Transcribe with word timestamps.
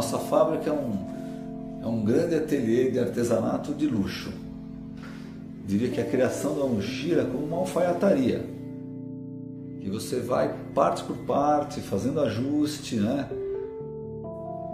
Nossa 0.00 0.18
fábrica 0.18 0.70
é 0.70 0.72
um, 0.72 1.82
é 1.82 1.86
um 1.86 2.02
grande 2.02 2.34
ateliê 2.34 2.90
de 2.90 2.98
artesanato 2.98 3.74
de 3.74 3.86
luxo. 3.86 4.32
Diria 5.66 5.90
que 5.90 6.00
a 6.00 6.06
criação 6.06 6.58
da 6.58 6.64
mochila 6.64 7.20
é 7.20 7.24
como 7.26 7.44
uma 7.44 7.58
alfaiataria. 7.58 8.42
Que 9.78 9.90
você 9.90 10.20
vai 10.20 10.54
parte 10.74 11.04
por 11.04 11.18
parte, 11.26 11.82
fazendo 11.82 12.18
ajuste, 12.18 12.96
né? 12.96 13.28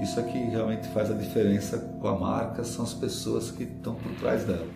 Isso 0.00 0.20
é 0.20 0.22
que 0.22 0.38
realmente 0.38 0.86
faz 0.90 1.10
a 1.10 1.14
diferença 1.14 1.78
com 2.00 2.06
a 2.06 2.16
marca, 2.16 2.62
são 2.62 2.84
as 2.84 2.94
pessoas 2.94 3.50
que 3.50 3.64
estão 3.64 3.96
por 3.96 4.12
trás 4.20 4.44
dela. 4.44 4.68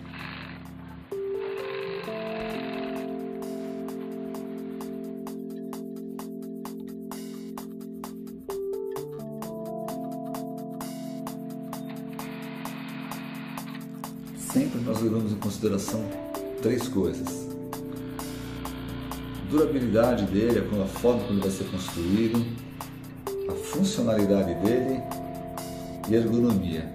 Sempre 14.53 14.81
nós 14.83 15.01
levamos 15.01 15.33
em 15.33 15.37
consideração 15.37 16.05
três 16.61 16.87
coisas. 16.87 17.49
Durabilidade 19.49 20.27
dele, 20.27 20.59
a 20.59 20.87
forma 20.87 21.21
como 21.21 21.33
ele 21.33 21.41
vai 21.41 21.51
ser 21.51 21.65
construído, 21.65 22.45
a 23.49 23.53
funcionalidade 23.53 24.55
dele 24.57 25.01
e 26.09 26.15
a 26.15 26.19
ergonomia. 26.19 26.93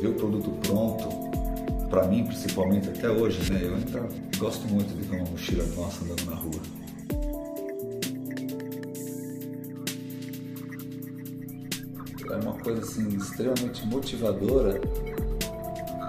Ver 0.00 0.08
o 0.08 0.14
produto 0.14 0.50
pronto 0.66 1.08
para 1.88 2.06
mim 2.06 2.24
principalmente 2.24 2.90
até 2.90 3.08
hoje, 3.08 3.50
né? 3.52 3.60
Eu 3.62 3.74
ainda 3.74 4.29
gosto 4.40 4.66
muito 4.68 4.94
de 4.94 5.02
ver 5.02 5.16
uma 5.16 5.30
mochila 5.30 5.64
nossa 5.76 6.02
andando 6.02 6.24
na 6.24 6.34
rua. 6.34 6.60
É 12.30 12.36
uma 12.42 12.54
coisa 12.54 12.80
assim 12.80 13.06
extremamente 13.18 13.86
motivadora 13.86 14.80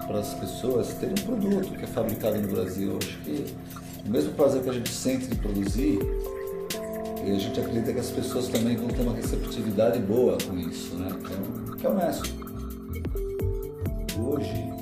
para 0.08 0.20
as 0.20 0.34
pessoas 0.36 0.94
terem 0.94 1.14
um 1.20 1.26
produto 1.26 1.78
que 1.78 1.84
é 1.84 1.88
fabricado 1.88 2.40
no 2.40 2.48
Brasil. 2.48 2.98
Acho 3.02 3.18
que 3.20 3.46
o 4.06 4.10
mesmo 4.10 4.32
prazer 4.32 4.64
que 4.64 4.70
a 4.70 4.74
gente 4.74 4.90
sente 4.90 5.28
de 5.28 5.36
produzir, 5.36 6.00
e 7.26 7.32
a 7.32 7.38
gente 7.38 7.60
acredita 7.60 7.92
que 7.92 8.00
as 8.00 8.12
pessoas 8.12 8.48
também 8.48 8.78
vão 8.78 8.88
ter 8.88 9.02
uma 9.02 9.14
receptividade 9.14 10.00
boa 10.00 10.38
com 10.48 10.58
isso, 10.58 10.96
né? 10.96 11.10
Então, 11.20 11.76
que 11.76 11.86
é 11.86 11.90
honesto. 11.90 12.30
Hoje, 14.18 14.81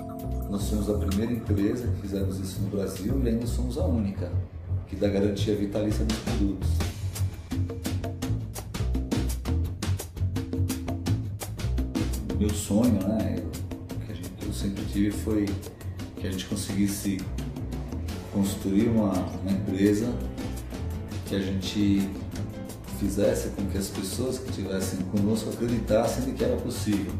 nós 0.50 0.64
somos 0.64 0.90
a 0.90 0.94
primeira 0.96 1.32
empresa 1.32 1.88
que 1.88 2.02
fizemos 2.02 2.40
isso 2.40 2.60
no 2.62 2.70
Brasil 2.70 3.22
e 3.24 3.30
ainda 3.30 3.46
somos 3.46 3.78
a 3.78 3.86
única 3.86 4.32
que 4.88 4.96
dá 4.96 5.08
garantia 5.08 5.56
vitalícia 5.56 6.04
nos 6.04 6.18
produtos. 6.18 6.70
Meu 12.40 12.50
sonho, 12.50 12.94
né, 13.08 13.36
eu, 13.38 14.08
que 14.08 14.16
gente, 14.16 14.32
eu 14.44 14.54
sempre 14.54 14.84
tive 14.86 15.12
foi 15.12 15.46
que 16.16 16.28
a 16.28 16.32
gente 16.32 16.46
conseguisse 16.48 17.18
construir 18.34 18.88
uma, 18.88 19.12
uma 19.12 19.52
empresa 19.52 20.12
que 21.28 21.36
a 21.36 21.40
gente 21.40 22.10
fizesse 23.00 23.50
com 23.50 23.66
que 23.68 23.78
as 23.78 23.90
pessoas 23.90 24.40
que 24.40 24.50
estivessem 24.50 25.00
conosco 25.12 25.52
acreditassem 25.52 26.34
que 26.34 26.44
era 26.44 26.58
possível 26.58 27.14